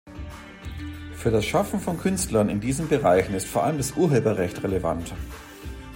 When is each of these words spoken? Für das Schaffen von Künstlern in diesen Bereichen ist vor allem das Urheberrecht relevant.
Für 1.13 1.29
das 1.29 1.45
Schaffen 1.45 1.79
von 1.79 1.99
Künstlern 1.99 2.49
in 2.49 2.59
diesen 2.59 2.87
Bereichen 2.87 3.35
ist 3.35 3.45
vor 3.47 3.63
allem 3.65 3.77
das 3.77 3.91
Urheberrecht 3.91 4.63
relevant. 4.63 5.13